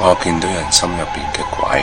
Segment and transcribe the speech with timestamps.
[0.00, 1.82] 我见到人心入边嘅鬼。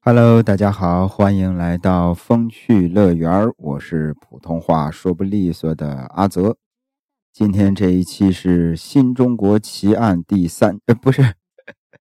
[0.00, 6.56] Hello，大家好，欢迎来到风趣乐园我是普通话说不利索的阿泽。
[7.34, 11.34] 今天这一期是新中国奇案第三，呃，不是，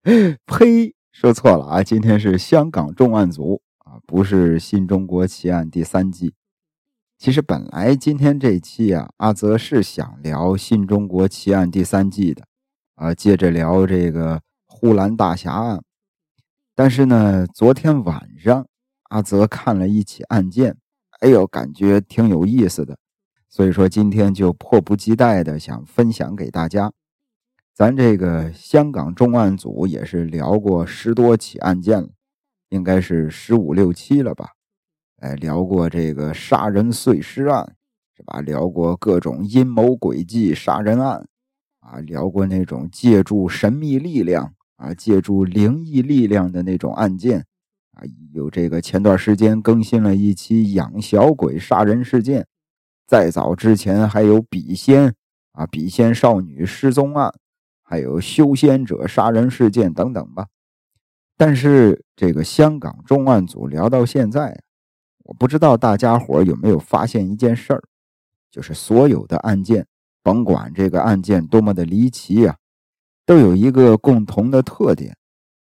[0.47, 1.83] 呸，说错了啊！
[1.85, 6.35] 今天是香港重案组啊，不是新中国奇案第三季。
[7.21, 12.43] 其实本来今天这期啊，阿泽是想聊新中国奇案第三季的，
[12.95, 15.83] 啊，接着聊这个呼兰大侠案。
[16.75, 18.67] 但是呢，昨天晚上
[19.11, 20.79] 阿泽看了一起案件，
[21.21, 22.97] 哎呦，感觉挺有意思的。
[23.51, 26.91] 所以说今天就迫不及待的想分享给大家。
[27.75, 32.09] 咱这个香港重案组也是聊过十多起案件了，
[32.71, 34.53] 应该是十五六期了吧？
[35.21, 37.77] 哎，聊过这个杀人碎尸案，
[38.17, 38.41] 是吧？
[38.41, 41.27] 聊过各种阴谋诡计杀人案，
[41.81, 47.45] 啊，聊过那种借助神秘力量啊，借助灵异力量的那种案件，
[47.93, 48.01] 啊，
[48.33, 52.47] 有这个前段时间更新了一期养小鬼杀人事件。
[53.07, 55.15] 再早之前还有笔仙
[55.53, 57.31] 啊，笔仙少女失踪案，
[57.83, 60.47] 还有修仙者杀人事件等等吧。
[61.37, 64.63] 但是这个香港重案组聊到现在，
[65.31, 67.81] 我不知道大家伙有没有发现一件事儿，
[68.51, 69.87] 就是所有的案件，
[70.25, 72.57] 甭管这个案件多么的离奇啊，
[73.25, 75.17] 都有一个共同的特点，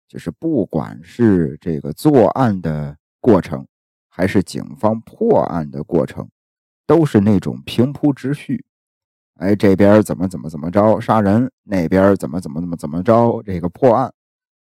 [0.08, 3.68] 就是不管是这个作案的过程，
[4.08, 6.26] 还是警方破案的过程。
[6.86, 8.64] 都是那种平铺直叙，
[9.42, 14.14] 哎，这边怎么怎么怎么着杀人，那边怎么怎么怎么怎么着这个破案，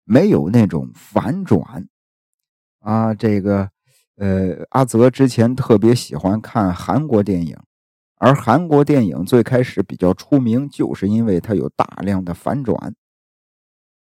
[0.05, 1.87] 没有那种反转
[2.79, 3.13] 啊。
[3.13, 3.69] 这个
[4.17, 7.58] 呃，阿泽之前特别喜欢看韩国电影，
[8.16, 12.95] 而韩国电影最开始比较出名，就是因为它有大量的反转。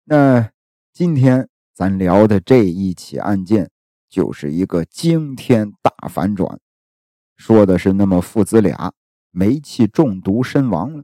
[0.05, 0.51] 那
[0.93, 3.69] 今天咱聊的这一起案件，
[4.07, 6.59] 就是一个惊天大反转。
[7.35, 8.93] 说的是那么父子俩
[9.31, 11.03] 煤气中毒身亡了，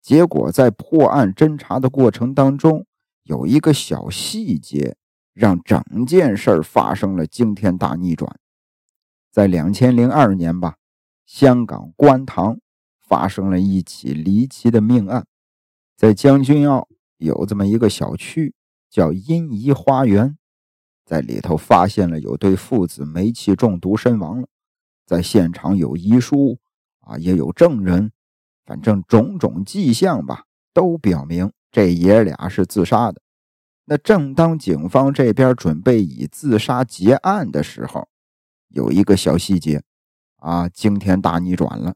[0.00, 2.86] 结果在破案侦查的过程当中，
[3.24, 4.94] 有一个小细节
[5.34, 8.38] 让整件事发生了惊天大逆转。
[9.36, 10.76] 在两千零二年吧，
[11.26, 12.58] 香港观塘
[13.06, 15.26] 发生了一起离奇的命案，
[15.94, 16.88] 在将军澳
[17.18, 18.54] 有这么一个小区
[18.88, 20.38] 叫殷怡花园，
[21.04, 24.48] 在里头发现了有对父子煤气中毒身亡了。
[25.04, 26.58] 在现场有遗书
[27.00, 28.12] 啊，也有证人，
[28.64, 33.20] 反正种种迹象吧，都表明这爷俩是自杀的。
[33.84, 38.08] 那正当警方这边准备以自杀结案的时候，
[38.68, 39.82] 有一个小细节
[40.36, 41.94] 啊，惊天大逆转了，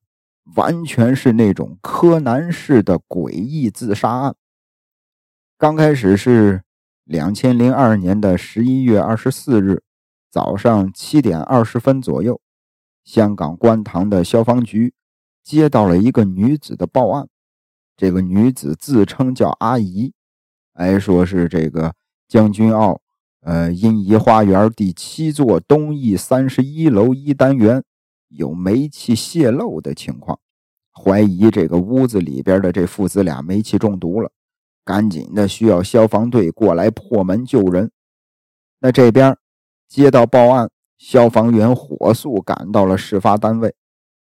[0.57, 4.35] 完全是那种柯南式的诡异自杀案。
[5.59, 6.63] 刚开始是
[7.05, 9.83] 两千零二年的十一月二十四日
[10.31, 12.41] 早上七点二十分左右。
[13.05, 14.95] 香港观塘的消防局
[15.43, 17.29] 接到了一个女子的报案，
[17.97, 20.13] 这个女子自称叫阿姨，
[20.75, 21.95] 哎，说是这个
[22.29, 23.01] 将军澳
[23.41, 27.83] 呃殷怡花园第七座东翼三十一楼一单元
[28.29, 30.39] 有煤气泄漏的情况，
[30.93, 34.31] 怀疑这个屋子里边的这父子俩煤气中毒了，
[34.85, 37.91] 赶紧的需要消防队过来破门救人。
[38.81, 39.37] 那这边
[39.89, 40.71] 接到报案。
[41.01, 43.75] 消防员火速赶到了事发单位，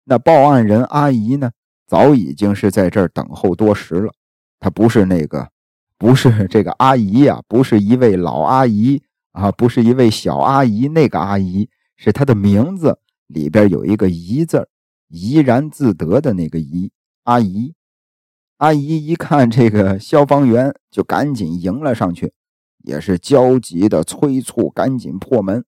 [0.04, 1.50] 那报案人阿姨呢，
[1.84, 4.12] 早已经是在这儿等候多时了。
[4.60, 5.48] 她不是那个，
[6.00, 9.02] 不是这个阿姨呀，不是一位老阿姨
[9.32, 14.66] 啊，不是一位小阿姨，那个阿姨是她的名字里边有一个“怡”字，
[15.08, 16.90] 怡然自得的那个“怡”。
[17.24, 17.74] 阿姨，
[18.56, 22.32] 阿姨一看这个消防员，就赶紧迎了上去，
[22.78, 25.62] 也是焦急的催促赶紧破门。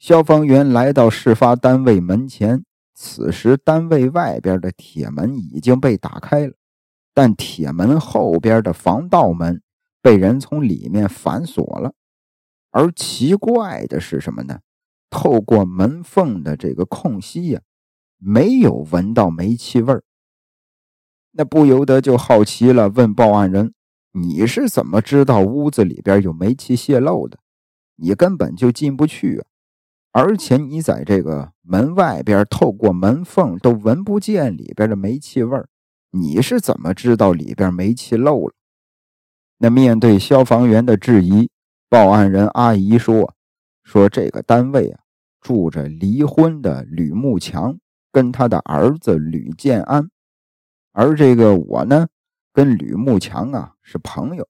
[0.00, 6.54] 消防员来到事发单位门前，此时单位外边的铁门已经被打开了，
[7.12, 9.62] 但铁门后边的防盗门
[10.00, 11.92] 被人从里面反锁了。
[12.70, 14.60] 而奇怪的是什么呢？
[15.10, 17.60] 透过门缝的这个空隙呀，
[18.16, 20.04] 没有闻到煤气味儿。
[21.32, 23.74] 那不由得就好奇了，问报案人
[24.14, 27.38] ：“你是怎么知道屋子里边有煤气泄漏的？
[27.96, 29.46] 你根本就进不去啊！”
[30.12, 35.68] 而且你在这个门外边，透过门缝都闻不见里边的煤气味儿，
[36.12, 38.54] 你是怎么知道里边煤气漏了？
[39.58, 41.50] 那面对消防员的质疑，
[41.88, 43.34] 报案人阿姨说
[43.84, 45.00] ：“说这个单位啊，
[45.40, 47.78] 住着离婚的吕木强
[48.10, 50.10] 跟他的儿子吕建安，
[50.92, 52.08] 而这个我呢，
[52.52, 54.48] 跟吕慕强啊是朋友。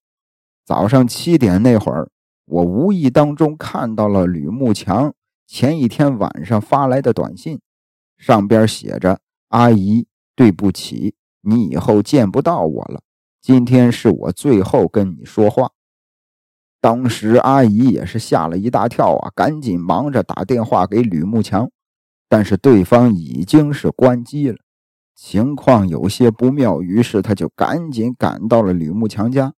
[0.64, 2.08] 早上七点那会儿，
[2.46, 5.12] 我无意当中看到了吕慕强
[5.46, 7.60] 前一天晚上发来的短信，
[8.16, 9.20] 上边写着
[9.50, 13.00] ：“阿姨，对不起，你以后见不到我了。
[13.40, 15.70] 今天是我最后跟你说话。”
[16.82, 21.70] 当时阿姨也是吓了一大跳啊，赶紧忙着打电话给吕慕强，
[22.26, 24.56] 但是对方已经是关机了，
[25.14, 29.52] 情况有些不妙，于是他就赶紧赶到了吕慕强家，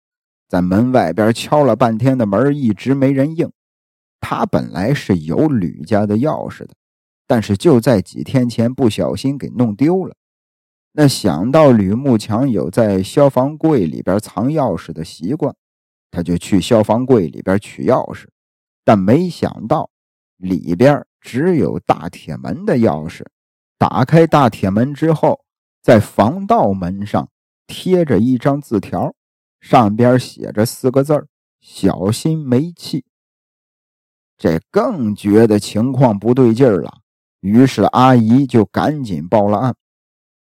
[0.49, 3.51] 在门外边敲了半天的门，一直没人应。
[4.19, 6.73] 他本来是有吕家的钥匙的，
[7.27, 10.15] 但是就在几天前不小心给弄丢了。
[10.93, 15.55] 那想到吕慕强有在消防柜里边藏钥匙的习惯。
[16.13, 18.25] 他就去消防柜里边取钥匙，
[18.83, 19.89] 但没想到
[20.35, 23.23] 里边只有大铁门的钥匙。
[23.77, 25.45] 打开大铁门之后，
[25.81, 27.29] 在防盗门上
[27.65, 29.15] 贴着一张字条，
[29.61, 31.25] 上边写着四个字
[31.61, 33.05] 小心煤气。”
[34.37, 36.99] 这更觉得情况不对劲儿了，
[37.39, 39.75] 于是阿姨就赶紧报了案。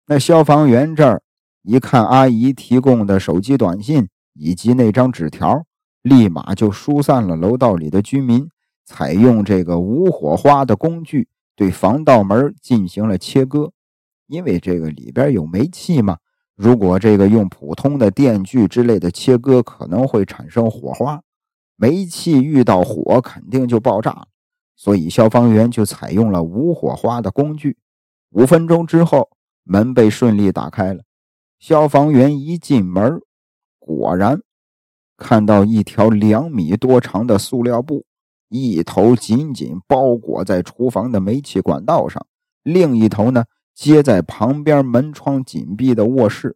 [0.08, 1.22] 那消防员这儿
[1.62, 4.08] 一看阿姨提供的手机短信。
[4.36, 5.64] 以及那张纸条，
[6.02, 8.50] 立马就疏散了楼道里的居民，
[8.84, 13.72] 采用这个无火花的工具对防盗门进行了切割。
[14.26, 16.18] 因为这个里边有煤气嘛，
[16.56, 21.22] 如果这个用普通的电锯之类的切割，可能会产生火花，
[21.76, 24.28] 煤气遇到火肯定就爆炸了。
[24.76, 27.78] 所以消防员就采用了无火花的工具。
[28.32, 29.30] 五分钟之后，
[29.64, 31.04] 门被顺利打开了。
[31.60, 33.20] 消防员一进门。
[33.80, 34.42] 果然，
[35.18, 38.06] 看到一条两米多长的塑料布，
[38.50, 42.26] 一头紧紧包裹在厨房的煤气管道上，
[42.64, 46.56] 另一头呢接在旁边门窗紧闭的卧室。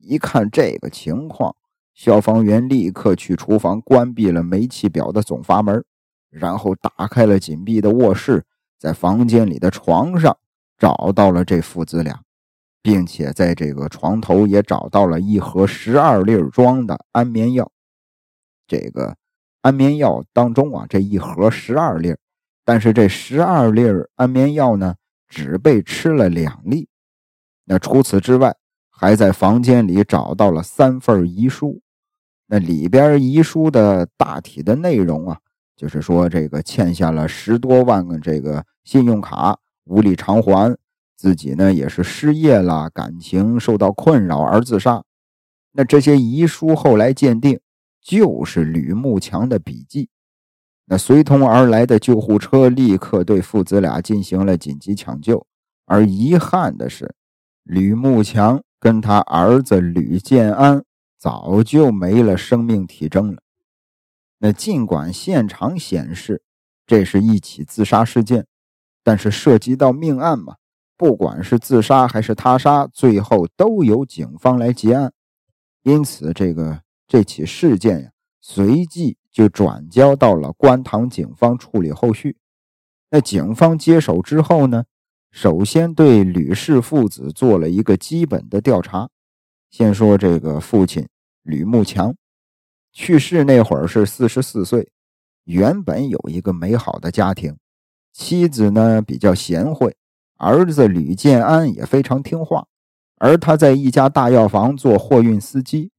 [0.00, 1.54] 一看这个情况，
[1.94, 5.84] 消防员立刻去厨房关闭了煤气表的总阀门，
[6.28, 8.44] 然后打开了紧闭的卧室，
[8.78, 10.36] 在房间里的床上
[10.78, 12.20] 找到了这父子俩。
[12.82, 17.70] 并且在这个床头也找到了一盒十二粒装的安眠药。
[18.66, 19.16] 这个
[19.60, 22.16] 安眠药当中啊，这一盒十二粒，
[22.64, 23.84] 但是这十二粒
[24.16, 24.96] 安眠药呢，
[25.28, 26.88] 只被吃了两粒。
[27.66, 28.56] 那除此之外，
[28.90, 31.80] 还在房间里找到了三份遗书。
[32.46, 35.38] 那里边遗书的大体的内容啊，
[35.76, 40.76] 就是说这个欠下了十多万个这个信用卡，无力偿还。
[41.16, 45.04] 自己呢也是失业了，感情受到困扰而自杀。
[45.72, 47.60] 那这些遗书后来鉴定
[48.00, 50.08] 就是吕慕强的笔记。
[50.86, 55.46] 那随同而来的救护车立刻对父子俩进行了紧急抢救。
[55.84, 57.14] 而遗憾的是，
[57.62, 60.84] 吕慕强跟他儿子吕建安
[61.16, 63.42] 早就没了生命体征了。
[64.38, 66.42] 那尽管现场显示
[66.84, 68.46] 这是一起自杀事件，
[69.02, 70.56] 但是涉及到命案嘛。
[70.96, 75.12] 不管是自杀还是他杀，最后都由警方来结案。
[75.82, 78.10] 因此，这个这起事件呀，
[78.40, 82.36] 随即就转交到了观塘警方处理后续。
[83.10, 84.84] 那警方接手之后呢，
[85.32, 89.08] 首先对吕氏父子做了一个基本的调查。
[89.70, 91.08] 先说这个父亲
[91.42, 92.14] 吕慕强，
[92.92, 94.92] 去世那会儿是四十四岁，
[95.44, 97.56] 原本有一个美好的家庭，
[98.12, 99.96] 妻子呢比较贤惠。
[100.36, 102.66] 儿子吕建安也非常听话，
[103.18, 105.92] 而他在一家大药房做货运司机，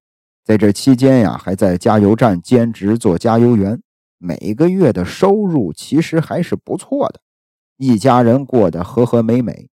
[0.43, 3.81] 在这期间呀，还在加油站兼职做加油员，
[4.17, 7.21] 每个月的收入其实还是不错的，
[7.77, 9.69] 一家人过得和和美美。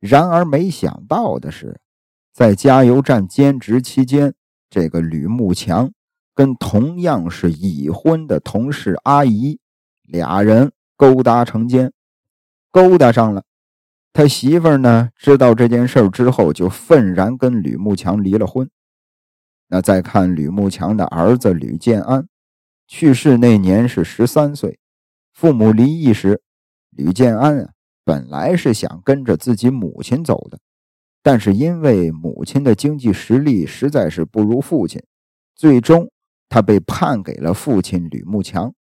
[0.00, 1.78] 然而没想到的是，
[2.32, 4.32] 在加油站兼职期间，
[4.70, 5.92] 这个吕慕强
[6.34, 9.60] 跟同样是已婚的同事阿姨
[10.02, 11.92] 俩人勾搭成奸，
[12.70, 13.44] 勾搭上了。
[14.12, 18.70] 他媳妇儿呢，知道这件事之后，就愤然跟吕慕强离了婚。
[19.68, 22.28] 那再看吕慕强的儿子吕建安，
[22.86, 24.78] 去世那年是十三岁。
[25.32, 26.42] 父母离异时，
[26.90, 27.70] 吕建安啊，
[28.04, 30.60] 本来是想跟着自己母亲走的，
[31.22, 35.02] 但是因为母亲的经济实力实在是不如父亲，
[35.56, 36.08] 最终
[36.48, 38.72] 他被判给了父亲吕慕强。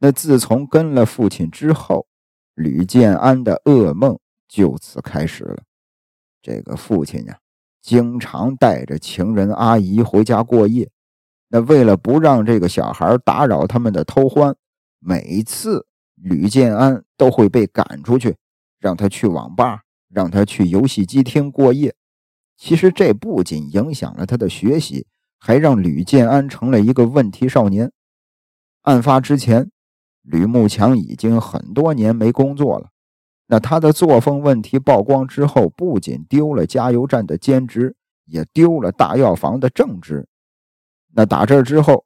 [0.00, 2.08] 那自从跟了父亲之后，
[2.54, 4.18] 吕建安的噩梦。
[4.48, 5.62] 就此开始了。
[6.42, 7.38] 这个父亲呀，
[7.80, 10.90] 经常带着情人阿姨回家过夜。
[11.46, 14.56] 那为了不让这个小孩打扰他们的偷欢，
[14.98, 18.34] 每次吕建安都会被赶出去，
[18.80, 21.94] 让他去网吧，让他去游戏机厅过夜。
[22.56, 25.06] 其实这不仅影响了他的学习，
[25.38, 27.92] 还让吕建安成了一个问题少年。
[28.82, 29.70] 案发之前，
[30.30, 32.90] 吕慕强已经很多年没工作了。
[33.48, 37.96] 那他的作风问题曝光之后，不仅丢了加油站的兼职，
[38.26, 40.28] 也丢了大药房的正职。
[41.12, 42.04] 那打这之后，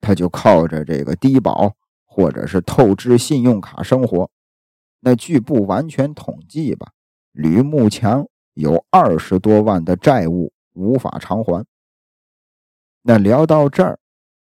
[0.00, 4.28] 他就靠着这个低保或者是透支信用卡生活。
[4.98, 6.90] 那据不完全统计吧，
[7.30, 11.64] 吕慕强有二十多万的债务无法偿还。
[13.02, 14.00] 那聊到这儿，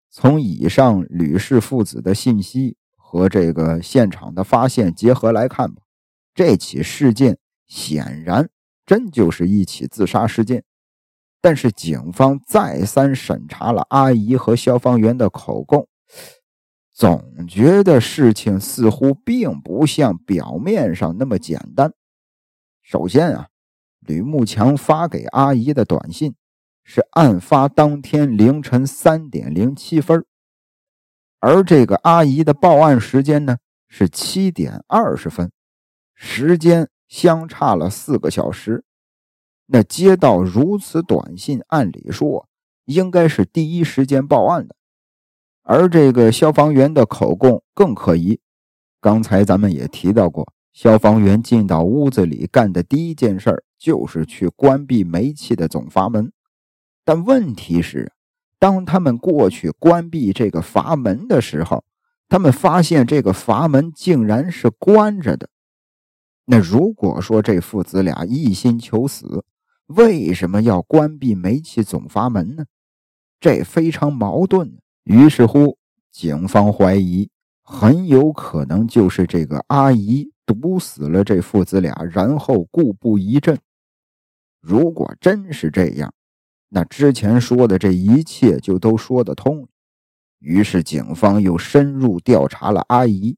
[0.08, 2.77] 从以上吕氏父子的信息
[3.10, 5.80] 和这个现场的发现结合来看吧。
[6.34, 8.50] 这起事件显然
[8.84, 10.62] 真就是一起自杀事件，
[11.40, 15.88] 但是警方再三审查了阿姨和消防员的口供，
[16.92, 21.94] 总觉得事情似乎并不像表面上那么简单。
[22.82, 23.48] 首先啊，
[24.00, 26.34] 吕慕强发给阿姨的短信
[26.84, 30.26] 是案发当天凌晨三点零七分，
[31.40, 35.50] 而这个阿姨的报案时间呢是七点二十分。
[36.14, 38.84] 时间相差了四个小时，
[39.66, 42.48] 那接到如此短信，按理说
[42.86, 44.74] 应该是第一时间报案的。
[45.62, 48.40] 而这个消防员的口供更可疑。
[49.00, 56.32] 刚才咱们也提到过，消防员进到屋子里干的第一件事就是去关闭煤气的总阀门。
[57.04, 58.12] 但问题是，
[58.58, 61.84] 当他们过去关闭这个阀门的时候，
[62.28, 65.48] 他们发现这个阀门竟然是关着的。
[66.46, 69.44] 那如果说这父子俩一心求死，
[69.86, 72.64] 为什么要关闭煤气总阀门呢？
[73.40, 74.78] 这非常矛盾。
[75.04, 75.78] 于是乎，
[76.10, 77.30] 警方怀疑
[77.62, 83.58] 很有可能就是这个阿姨毒死了这父子俩，然后故布疑阵。
[84.60, 86.12] 如果真是这样，
[86.68, 89.68] 那之前说的这一切就都说得通。
[90.38, 93.36] 于是警方又深入调查了阿姨。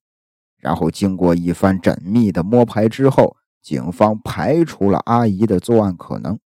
[0.58, 6.38] 然后经过一番缜密的摸排之后，警方排除了阿姨的作案可能，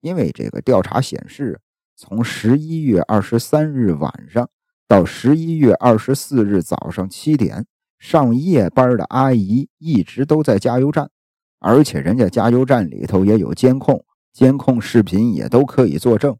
[0.00, 1.60] 因为这个调查显示，
[1.94, 4.48] 从十一月二十三日晚上
[4.88, 7.66] 到十一月二十四日早上七点，
[7.98, 11.10] 上夜班的阿姨一直都在加油站，
[11.58, 14.02] 而且人家加油站里头也有监控，
[14.32, 16.36] 监控视频也都可以作证。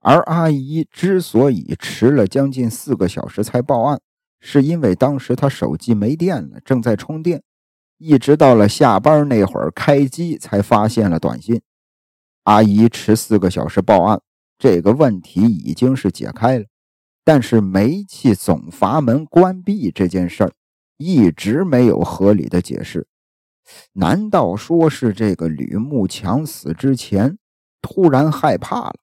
[0.00, 4.00] 而阿姨之所以迟了将近四个小时才报案。
[4.44, 7.44] 是因为当时她手机没电了，正在充电，
[7.98, 11.62] 一直到了下班那会儿开机才发现了短信。
[12.42, 14.20] 阿姨迟四个小时报案，
[14.58, 16.64] 这个问题已经是解开了，
[17.24, 20.52] 但是煤气总阀门关闭这件事儿
[20.96, 23.06] 一直没有合理的解释。
[23.92, 27.38] 难道说是这个吕慕强死之前
[27.80, 28.94] 突然害怕了，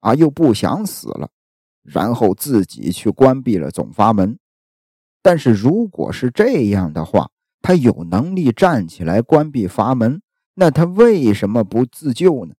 [0.00, 1.30] 啊，又不想死了，
[1.82, 4.38] 然后自己去关闭了总阀门？
[5.22, 7.30] 但是如果是这样的话，
[7.60, 10.20] 他有能力站起来关闭阀门，
[10.54, 12.54] 那他为什么不自救呢？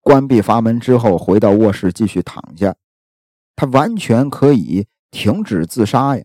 [0.00, 2.74] 关闭阀门之后，回到卧室继续躺下，
[3.54, 6.24] 他完全可以停止自杀呀。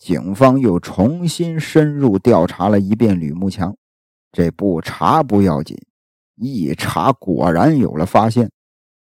[0.00, 3.76] 警方又重新深入调查了一遍吕木强，
[4.32, 5.76] 这不查不要紧，
[6.36, 8.50] 一查果然有了发现。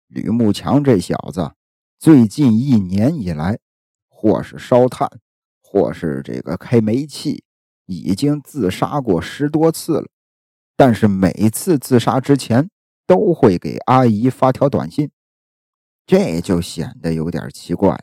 [0.08, 1.52] 吕木强这小子
[2.00, 3.60] 最近一年以来，
[4.08, 5.08] 或是烧炭。
[5.62, 7.44] 或是这个开煤气，
[7.86, 10.08] 已经自杀过十多次了，
[10.78, 12.70] 但是每次自杀之前
[13.06, 15.12] 都会给阿姨发条短信，
[16.06, 18.00] 这就显得有点奇怪。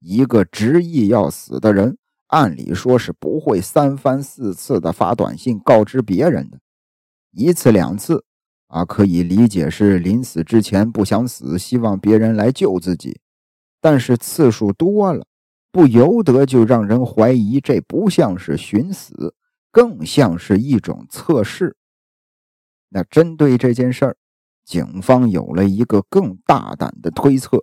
[0.00, 1.96] 一个执意要死的人，
[2.28, 6.58] 按理说是不会三番四次的发短信告知别人的，
[7.30, 8.24] 一次两次
[8.66, 13.20] 啊，可以理解是临死之前不想死，希望别人来救自己，
[13.80, 15.24] 但是次数多了。
[15.70, 19.34] 不由得就让人怀疑，这不像是寻死，
[19.70, 21.76] 更像是一种测试。
[22.88, 24.16] 那针对这件事儿，
[24.64, 27.60] 警方有了一个更大胆的推测，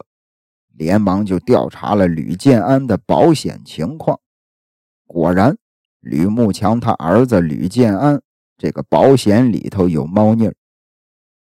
[0.73, 4.19] 连忙就调查了吕建安的保险情况。
[5.05, 5.57] 果然，
[5.99, 8.21] 吕慕强他儿子吕建安
[8.57, 10.55] 这个保险里头有猫腻儿。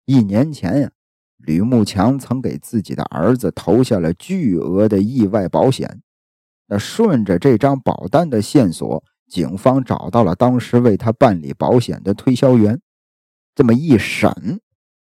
[0.05, 0.91] 一年前呀，
[1.37, 6.01] 吕慕强曾给自己的儿子投下了巨额的意外保险。
[6.67, 12.81] 那顺着这张保单的线索，警方找到了当时为他办理保险的推销员。
[13.53, 14.61] 这么一审，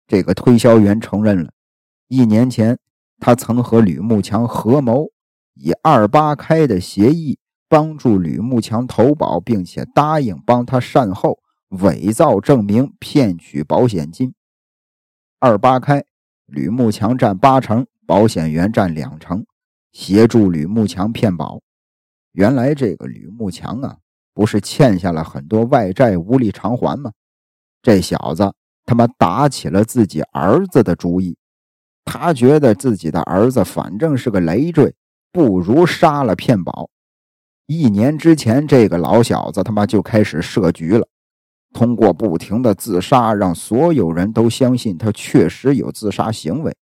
[0.07, 1.51] 这个推销员承认了，
[2.07, 2.77] 一年前
[3.19, 5.11] 他曾和吕慕强合谋，
[5.53, 7.39] 以二八开的协议
[7.75, 11.39] 帮助吕慕强投保，并且答应帮他善后，
[11.71, 14.33] 伪造证明骗取保险金。
[15.41, 16.05] 二八开，
[16.45, 19.45] 吕慕强占八成，保险员占两成，
[19.91, 21.59] 协助吕慕强骗保。
[22.31, 23.97] 原来这个吕慕强啊，
[24.33, 27.11] 不是欠下了很多外债无力偿还吗？
[27.81, 28.53] 这小子
[28.85, 31.37] 他妈打起了自己儿子的主意，
[32.05, 34.95] 他觉得自己的儿子反正是个累赘，
[35.33, 36.89] 不如杀了骗保。
[37.67, 41.07] 一年之前，这个老小子他妈就开始设局了，
[41.73, 46.75] 通过不停的自杀，让所有人都相信他确实有自杀行为，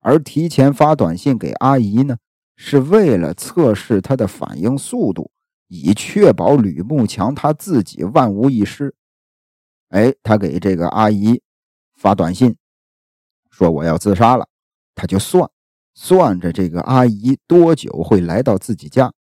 [0.00, 2.16] 而提前发短信给阿姨呢。
[2.54, 5.32] 是为了测试他的反应速度，
[5.68, 8.94] 以确保吕慕强他自己万无一失。
[9.88, 11.42] 哎，他给这个阿姨
[11.96, 12.54] 发短信
[13.50, 14.46] 说我要自杀了，
[14.94, 15.50] 他就算
[15.94, 19.12] 算着这个阿姨多久会来到自己家，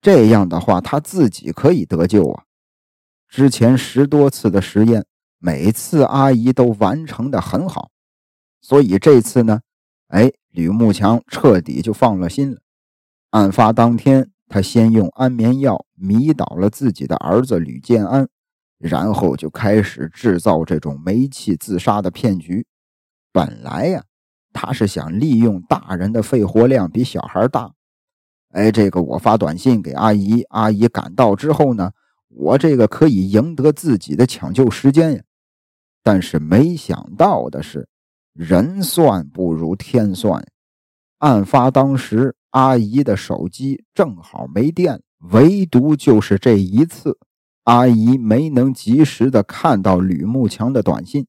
[0.00, 2.44] 这样的话他自己可以得救啊。
[3.28, 5.04] 之前十多次的实验，
[5.38, 7.90] 每次阿姨都完成的很好，
[8.60, 9.60] 所以这次呢，
[10.08, 12.60] 哎，吕慕强彻底就放了心了。
[13.30, 18.28] 案发当天，他先用安眠药迷倒了自己的儿子吕建安，
[18.78, 22.64] 然后就开始制造这种煤气自杀的骗局。
[23.32, 24.04] 本来呀，
[24.52, 27.72] 他是想利用大人的肺活量比小孩大。
[28.56, 31.90] 哎，这个我发短信给阿姨，阿姨赶到之后呢，
[32.28, 35.22] 我这个可以赢得自己的抢救时间呀。
[36.02, 37.86] 但是没想到的是，
[38.32, 40.42] 人算不如天算。
[41.18, 42.34] 案发当时。
[42.50, 47.18] 阿姨的手机正好没电，唯独就是这一次，
[47.64, 51.26] 阿姨没能及时的看到吕慕强的短信，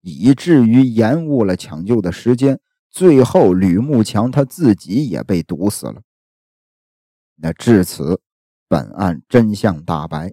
[0.00, 2.58] 以至于延误了抢救的时间。
[2.90, 6.00] 最后，吕慕强他自己也被毒死了。
[7.42, 8.20] 那至此，
[8.68, 10.32] 本案真相大白，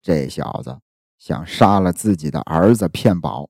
[0.00, 0.78] 这小子
[1.18, 3.48] 想杀了自己的儿子骗保，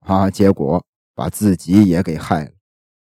[0.00, 0.84] 啊，结果
[1.14, 2.50] 把自己也给害了。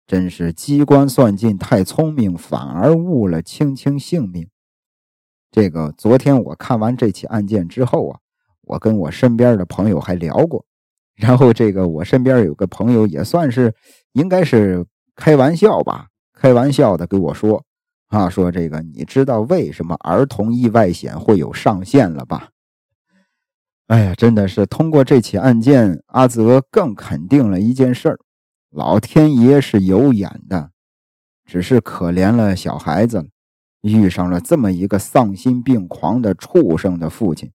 [0.06, 4.48] 真是机关算尽太聪明，反而误了卿卿性命。
[5.50, 8.20] 这个昨天我看完这起案件之后啊，
[8.62, 10.64] 我跟我身边的朋友还聊过，
[11.14, 13.74] 然后这个我身边有个朋友也算是
[14.12, 17.62] 应该是开玩笑吧，开玩笑的跟我说
[18.08, 22.50] 啊，说这个你知道为什么儿童意外险会有上限了吧？
[23.86, 28.18] 哎呀，真的是通过这起案件，阿泽更肯定了一件事儿。
[28.70, 30.70] 老天爷是有眼的，
[31.46, 33.28] 只是可怜了小孩子，
[33.80, 37.50] 遇上了这么一个丧心病狂的畜生的父亲，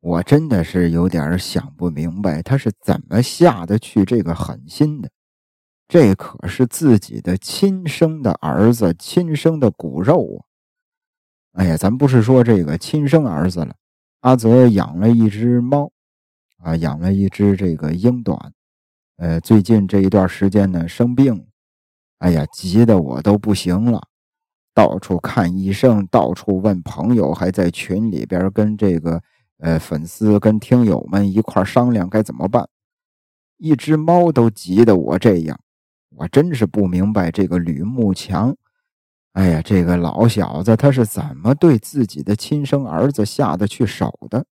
[0.00, 5.08] 我真的是有点想不明白，他是怎么下得去这个狠心的？
[5.92, 10.40] 这可是自己的亲生的儿子，亲生的骨肉啊！
[11.52, 13.74] 哎呀，咱不是说这个亲生儿子了，
[14.20, 15.92] 阿泽养了一只猫，
[16.62, 18.54] 啊，养了一只这个英短。
[19.18, 21.46] 呃，最近这一段时间呢，生病，
[22.20, 24.00] 哎呀，急得我都不行了，
[24.72, 29.20] 到处看医生，到处问朋友，还在群里边跟这个
[29.58, 32.66] 呃粉丝、跟听友们一块商量该怎么办。
[33.58, 35.60] 一只猫都急得我这样，
[36.16, 38.54] 我真是不明白这个吕慕强，
[39.32, 44.44] 哎呀，这个老小子他是怎么对自己的亲生儿子下得去手的？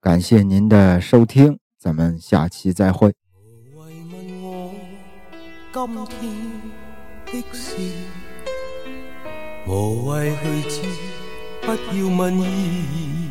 [0.00, 1.58] 感谢您的收听。
[1.78, 3.12] 咱们下期再会。
[3.34, 4.72] 无谓问我
[5.72, 6.30] 今
[7.26, 7.76] 天的事，
[9.66, 10.32] 无谓
[10.68, 10.86] 去，
[11.62, 13.30] 不要问意义。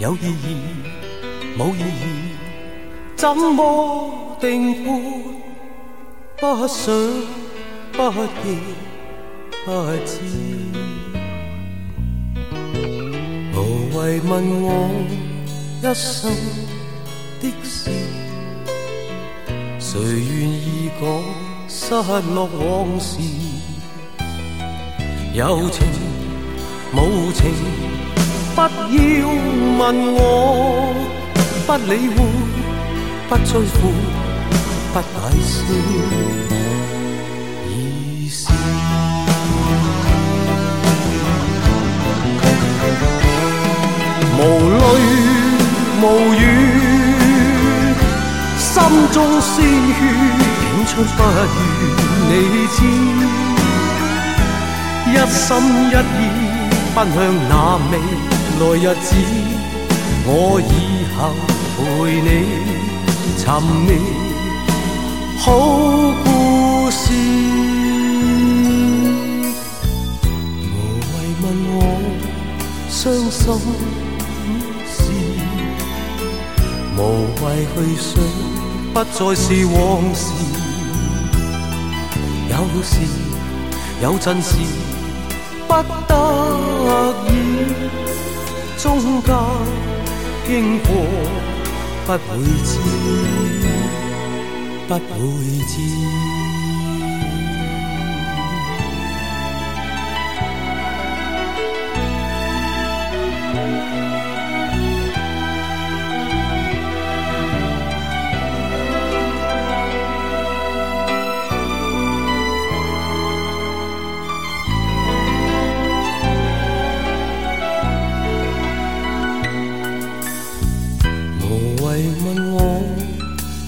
[0.00, 0.56] 有意义，
[1.58, 2.32] 冇意义，
[3.14, 4.86] 怎么定会？
[6.38, 6.94] 不想，
[7.92, 8.58] 不记，
[9.64, 9.70] 不
[10.04, 10.12] 知。
[13.54, 13.56] 无
[13.96, 14.66] 谓问我。
[15.80, 16.30] 一生
[17.40, 17.90] 的事，
[19.78, 21.02] 谁愿意讲
[21.68, 21.94] 失
[22.34, 23.20] 落往事？
[25.32, 25.86] 有情
[26.92, 27.50] 无情，
[28.54, 28.68] 不要
[29.78, 29.82] 问
[30.14, 30.94] 我，
[31.66, 32.16] 不理会，
[33.28, 33.80] 不追悔，
[34.94, 35.06] 不解
[35.42, 35.54] 释
[37.68, 37.68] 意
[38.28, 38.46] 思。
[44.38, 44.80] 无泪。
[46.00, 46.38] 无语，
[48.56, 48.70] 心
[49.10, 49.98] 中鲜血
[50.62, 51.36] 涌出，不愿
[52.28, 52.32] 你
[52.68, 52.76] 知。
[55.10, 55.44] 一心
[55.88, 56.20] 一意
[56.94, 57.16] 奔向
[57.48, 57.52] 那
[57.90, 57.92] 未
[58.60, 59.06] 来日子，
[60.26, 60.30] 我
[60.60, 60.72] 以
[61.16, 61.18] 后
[61.78, 61.82] 陪
[62.20, 62.28] 你
[63.38, 63.42] 寻
[63.86, 63.88] 觅
[65.44, 65.52] 好
[66.24, 67.12] 故事。
[70.72, 70.74] 无
[71.12, 71.78] 谓问我
[72.88, 73.44] 伤心
[74.88, 74.96] 事。
[76.96, 76.98] 无。
[77.44, 78.08] 谓去想，
[78.94, 79.76] 不再是往
[80.14, 80.32] 事。
[82.48, 82.52] 有
[82.82, 82.90] 时
[84.02, 84.56] 有阵时
[85.68, 85.74] 不
[86.08, 86.10] 得
[87.28, 87.30] 已，
[88.78, 88.82] 中
[89.20, 89.28] 间
[90.46, 90.88] 经过
[92.06, 92.18] 不会
[92.64, 92.70] 知，
[94.86, 95.00] 不会
[95.66, 96.34] 知。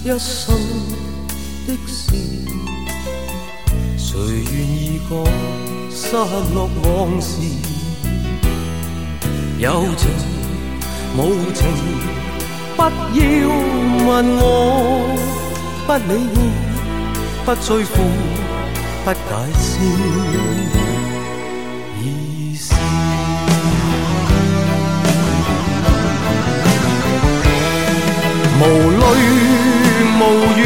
[0.07, 0.56] 一生
[6.55, 7.41] 落往事？
[9.59, 10.09] 有情
[11.17, 11.67] 无情，
[12.77, 13.19] 不要
[14.07, 14.43] 问我，
[15.87, 16.37] 不理会，
[17.45, 17.95] 不追悔，
[19.05, 19.19] 不解
[19.59, 19.67] 释
[22.03, 22.05] 意
[22.57, 22.75] 思。
[28.61, 29.05] 无泪。
[30.19, 30.21] 无
[30.57, 30.61] 语，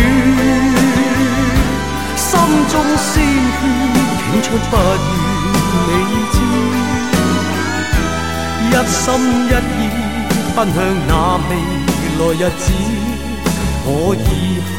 [2.17, 2.29] 心
[2.71, 3.13] 中鲜
[3.59, 3.61] 血
[4.17, 4.73] 倾出，不
[5.91, 5.95] 你
[6.33, 6.37] 知。
[8.71, 9.03] 一心
[9.47, 9.79] 一意
[10.55, 10.77] 奔向
[11.09, 11.11] 那
[11.49, 11.51] 未
[12.19, 12.63] 来日子，
[13.85, 14.29] 我以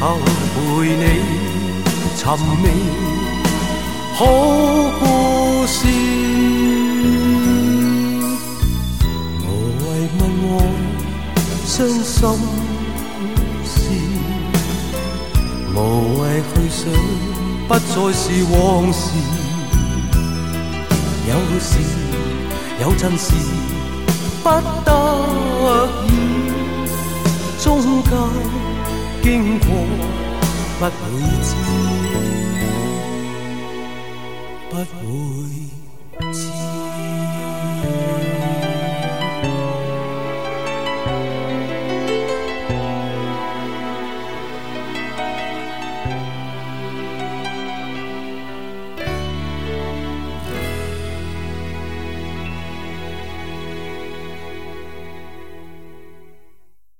[0.54, 0.56] 陪
[0.96, 1.04] 你
[2.16, 2.20] 寻
[2.62, 2.64] 觅
[4.14, 4.18] 好
[4.98, 5.02] 故
[5.66, 5.76] 事。
[9.44, 9.46] 无
[9.82, 9.84] 谓
[10.18, 10.50] 问我
[11.66, 12.20] 伤心
[13.64, 13.74] 事。
[15.74, 15.76] 无
[16.20, 16.22] 谓
[16.54, 16.80] 去想，
[17.68, 18.22] 不再是
[18.52, 18.56] 往
[18.92, 19.00] 事。
[21.28, 21.78] 有时
[22.80, 23.32] 有阵时
[24.42, 24.48] 不
[24.84, 24.90] 得
[26.06, 26.10] 已，
[27.62, 28.12] 中间
[29.22, 29.66] 经过
[30.80, 30.90] 不会
[31.42, 31.54] 知，
[34.68, 35.81] 不会。